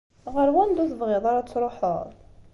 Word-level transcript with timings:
Ɣer 0.33 0.47
wanda 0.55 0.79
ur 0.83 0.89
tebɣiḍ 0.89 1.23
ara 1.29 1.39
ad 1.41 1.47
tṛuḥeḍ? 1.47 2.09